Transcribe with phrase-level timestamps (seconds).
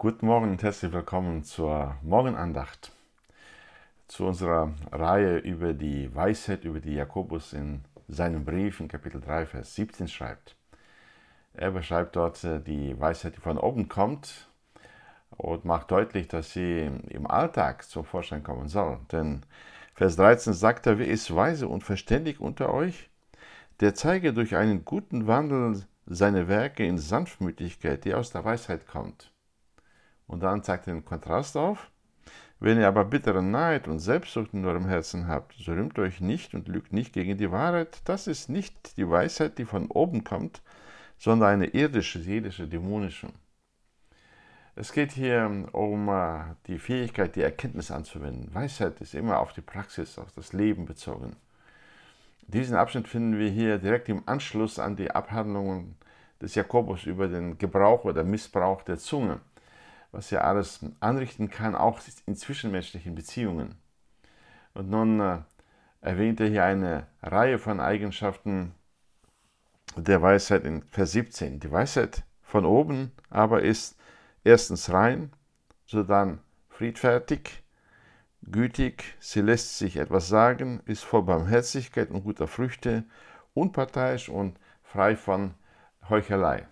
[0.00, 2.92] Guten Morgen und herzlich willkommen zur Morgenandacht,
[4.06, 9.46] zu unserer Reihe über die Weisheit, über die Jakobus in seinem Brief in Kapitel 3,
[9.46, 10.54] Vers 17 schreibt.
[11.52, 14.48] Er beschreibt dort äh, die Weisheit, die von oben kommt
[15.30, 19.00] und macht deutlich, dass sie im Alltag zum Vorschein kommen soll.
[19.10, 19.40] Denn
[19.94, 23.10] Vers 13 sagt er, wer ist weise und verständig unter euch?
[23.80, 29.32] Der zeige durch einen guten Wandel seine Werke in Sanftmütigkeit, die aus der Weisheit kommt.
[30.28, 31.90] Und dann zeigt er den Kontrast auf.
[32.60, 36.54] Wenn ihr aber bitteren Neid und Selbstsucht in eurem Herzen habt, so rühmt euch nicht
[36.54, 38.00] und lügt nicht gegen die Wahrheit.
[38.04, 40.60] Das ist nicht die Weisheit, die von oben kommt,
[41.18, 43.28] sondern eine irdische, seelische, dämonische.
[44.74, 48.54] Es geht hier um äh, die Fähigkeit, die Erkenntnis anzuwenden.
[48.54, 51.36] Weisheit ist immer auf die Praxis, auf das Leben bezogen.
[52.42, 55.96] Diesen Abschnitt finden wir hier direkt im Anschluss an die Abhandlungen
[56.40, 59.40] des Jakobus über den Gebrauch oder Missbrauch der Zunge
[60.18, 63.76] was er alles anrichten kann, auch in zwischenmenschlichen Beziehungen.
[64.74, 65.38] Und nun äh,
[66.00, 68.74] erwähnt er hier eine Reihe von Eigenschaften
[69.94, 71.60] der Weisheit in Vers 17.
[71.60, 73.96] Die Weisheit von oben aber ist
[74.42, 75.30] erstens rein,
[75.86, 77.62] sodann friedfertig,
[78.42, 83.04] gütig, sie lässt sich etwas sagen, ist voll Barmherzigkeit und guter Früchte,
[83.54, 85.54] unparteiisch und frei von
[86.08, 86.66] Heuchelei.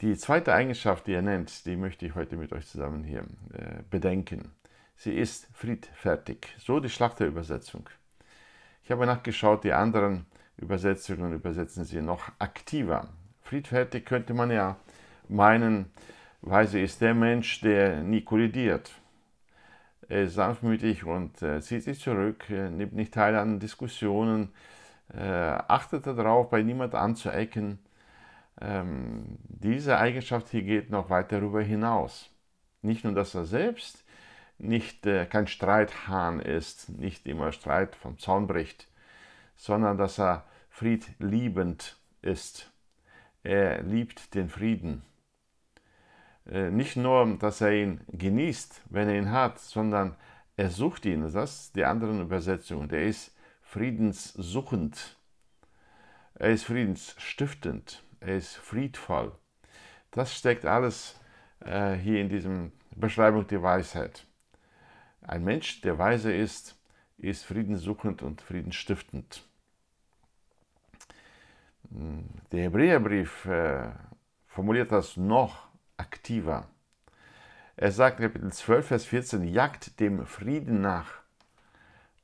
[0.00, 3.82] Die zweite Eigenschaft, die er nennt, die möchte ich heute mit euch zusammen hier äh,
[3.90, 4.52] bedenken.
[4.96, 6.54] Sie ist friedfertig.
[6.58, 7.88] So die Schlachterübersetzung.
[8.82, 10.26] Ich habe nachgeschaut, die anderen
[10.56, 13.08] Übersetzungen übersetzen sie noch aktiver.
[13.42, 14.76] Friedfertig könnte man ja
[15.28, 15.86] meinen,
[16.40, 18.90] weise ist der Mensch, der nie kollidiert.
[20.08, 24.50] Er ist sanftmütig und äh, zieht sich zurück, äh, nimmt nicht teil an Diskussionen,
[25.14, 27.78] äh, achtet darauf, bei niemand anzuecken
[28.60, 32.30] ähm, diese Eigenschaft hier geht noch weiter darüber hinaus.
[32.82, 34.04] Nicht nur, dass er selbst
[34.58, 38.88] nicht äh, kein Streithahn ist, nicht immer Streit vom Zaun bricht,
[39.56, 42.70] sondern dass er friedliebend ist.
[43.42, 45.02] Er liebt den Frieden.
[46.46, 50.16] Äh, nicht nur, dass er ihn genießt, wenn er ihn hat, sondern
[50.56, 51.22] er sucht ihn.
[51.22, 52.88] Das ist die anderen Übersetzungen.
[52.90, 55.18] Er ist friedenssuchend.
[56.34, 59.32] Er ist friedensstiftend ist friedvoll.
[60.10, 61.18] Das steckt alles
[61.60, 64.26] äh, hier in diesem Beschreibung der Weisheit.
[65.22, 66.76] Ein Mensch, der weise ist,
[67.18, 69.44] ist friedenssuchend und friedensstiftend.
[71.90, 73.90] Der Hebräerbrief äh,
[74.46, 76.68] formuliert das noch aktiver.
[77.76, 81.12] Er sagt in Kapitel 12, Vers 14, jagt dem Frieden nach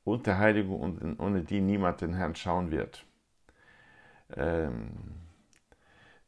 [0.03, 3.05] und der Heiligung, ohne die niemand den Herrn schauen wird.
[4.35, 4.91] Ähm,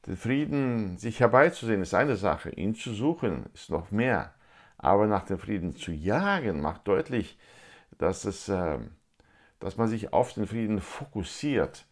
[0.05, 4.33] den Frieden sich herbeizusehen ist eine Sache, ihn zu suchen ist noch mehr.
[4.77, 7.37] Aber nach dem Frieden zu jagen macht deutlich,
[7.97, 8.79] dass, es, äh,
[9.59, 11.85] dass man sich auf den Frieden fokussiert,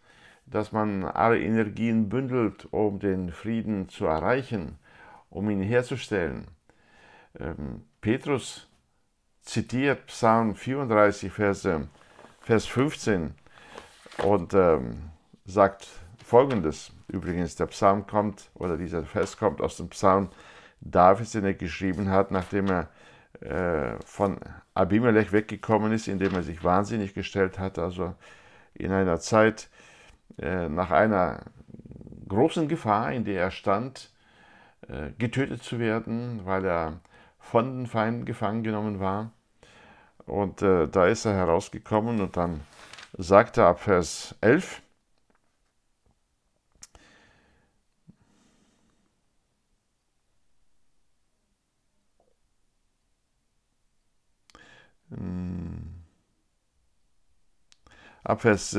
[0.45, 4.78] dass man alle Energien bündelt, um den Frieden zu erreichen,
[5.29, 6.47] um ihn herzustellen.
[7.39, 8.67] Ähm, Petrus
[9.41, 11.88] zitiert Psalm 34, Verse,
[12.41, 13.33] Vers 15
[14.23, 15.11] und ähm,
[15.45, 15.88] sagt
[16.31, 16.93] folgendes.
[17.09, 20.29] Übrigens, der Psalm kommt, oder dieser Vers kommt aus dem Psalm
[20.79, 22.87] Davids, den er geschrieben hat, nachdem er
[23.41, 24.39] äh, von
[24.73, 28.15] Abimelech weggekommen ist, indem er sich wahnsinnig gestellt hat, also
[28.73, 29.69] in einer Zeit
[30.37, 31.41] äh, nach einer
[32.29, 34.09] großen Gefahr, in der er stand,
[34.87, 37.01] äh, getötet zu werden, weil er
[37.39, 39.33] von den Feinden gefangen genommen war.
[40.25, 42.61] Und äh, da ist er herausgekommen und dann
[43.17, 44.81] sagt er ab Vers 11,
[58.23, 58.77] Ab Vers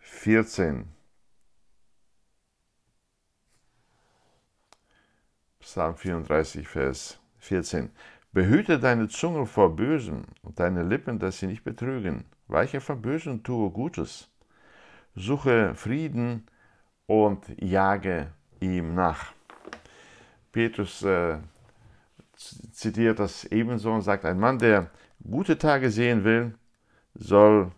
[0.00, 0.80] 14.
[0.80, 0.84] Äh,
[5.60, 7.90] Psalm 34, Vers 14.
[8.32, 12.26] Behüte deine Zunge vor Bösen und deine Lippen, dass sie nicht betrügen.
[12.46, 14.30] Weiche von Bösen und tue Gutes.
[15.14, 16.46] Suche Frieden
[17.06, 19.32] und jage ihm nach.
[20.52, 21.38] Petrus äh,
[22.38, 24.90] zitiert das ebenso und sagt, ein Mann, der
[25.28, 26.54] gute Tage sehen will,
[27.14, 27.72] soll,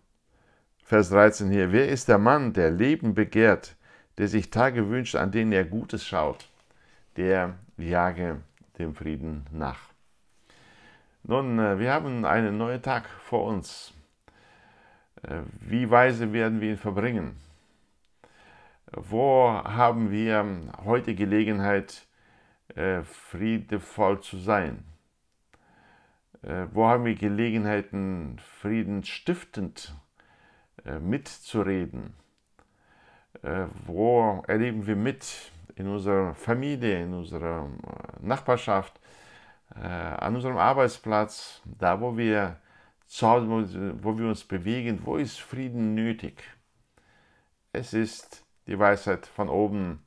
[0.85, 3.77] Vers 13 hier, wer ist der Mann, der Leben begehrt,
[4.19, 6.49] der sich Tage wünscht, an denen er Gutes schaut,
[7.17, 8.43] der jage
[8.79, 9.79] dem Frieden nach.
[11.23, 13.93] Nun, äh, wir haben einen neuen Tag vor uns.
[15.23, 17.37] Äh, wie weise werden wir ihn verbringen?
[18.93, 20.45] Wo haben wir
[20.85, 22.07] heute Gelegenheit,
[22.77, 24.85] äh, friedevoll zu sein?
[26.43, 29.95] Äh, wo haben wir Gelegenheiten, friedenstiftend
[30.85, 32.15] äh, mitzureden?
[33.87, 37.71] Wo erleben wir mit in unserer Familie, in unserer
[38.21, 39.01] Nachbarschaft,
[39.71, 42.57] an unserem Arbeitsplatz, da wo wir
[43.07, 46.43] zu Hause, wo wir uns bewegen, wo ist Frieden nötig?
[47.73, 50.03] Es ist die Weisheit von oben,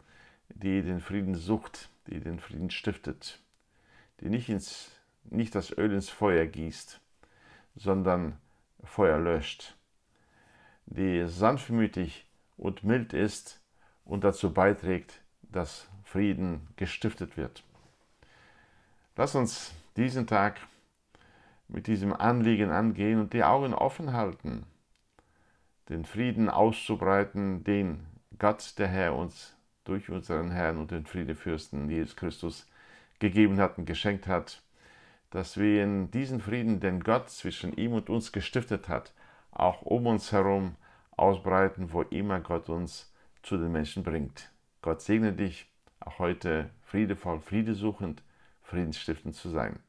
[0.50, 3.40] die den Frieden sucht, die den Frieden stiftet,
[4.20, 4.92] die nicht, ins,
[5.24, 7.00] nicht das Öl ins Feuer gießt,
[7.76, 8.38] sondern
[8.84, 9.76] Feuer löscht,
[10.86, 12.26] die sanftmütig
[12.58, 13.62] und mild ist
[14.06, 17.64] und dazu beiträgt, dass Frieden gestiftet wird.
[19.16, 20.60] Lass uns diesen Tag
[21.68, 24.66] mit diesem Anliegen angehen und die Augen offen halten,
[25.90, 28.06] den Frieden auszubreiten, den
[28.40, 32.68] Gott, der Herr, uns durch unseren Herrn und den Friedefürsten Jesus Christus
[33.19, 34.62] gegeben hat und geschenkt hat,
[35.30, 39.13] dass wir in diesen Frieden, den Gott zwischen ihm und uns gestiftet hat,
[39.51, 40.75] auch um uns herum
[41.18, 44.51] ausbreiten, wo immer Gott uns zu den Menschen bringt.
[44.81, 45.68] Gott segne dich,
[46.00, 48.21] auch heute friedevoll, friedesuchend,
[48.63, 49.80] friedensstiftend zu sein.